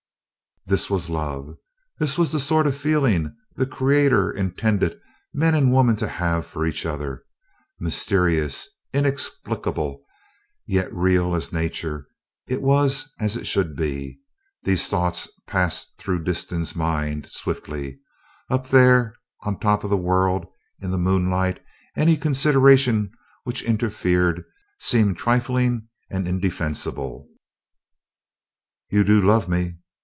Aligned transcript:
This 0.67 0.91
was 0.91 1.09
love 1.09 1.57
this 1.99 2.17
was 2.19 2.31
the 2.31 2.39
sort 2.39 2.67
of 2.67 2.77
feeling 2.77 3.35
the 3.55 3.65
Creator 3.65 4.29
intended 4.31 4.97
men 5.33 5.55
and 5.55 5.73
women 5.75 5.95
to 5.97 6.07
have 6.07 6.45
for 6.45 6.67
each 6.67 6.85
other 6.85 7.23
mysterious, 7.79 8.69
inexplicable, 8.93 10.05
yet 10.67 10.93
real 10.93 11.35
as 11.35 11.51
Nature. 11.51 12.07
It 12.45 12.61
was 12.61 13.11
as 13.19 13.35
it 13.35 13.47
should 13.47 13.75
be. 13.75 14.19
These 14.61 14.87
thoughts 14.87 15.27
passed 15.47 15.93
through 15.97 16.23
Disston's 16.23 16.75
mind 16.75 17.25
swiftly. 17.29 17.99
Up 18.51 18.69
there 18.69 19.15
on 19.41 19.59
top 19.59 19.83
of 19.83 19.89
the 19.89 19.97
world, 19.97 20.45
in 20.79 20.91
the 20.91 20.97
moonlight, 20.99 21.59
any 21.97 22.15
consideration 22.15 23.09
which 23.45 23.63
interfered 23.63 24.43
seemed 24.79 25.17
trifling 25.17 25.87
and 26.11 26.27
indefensible. 26.27 27.27
"You 28.89 29.03
do 29.03 29.19
love 29.19 29.49
me?" 29.49 29.77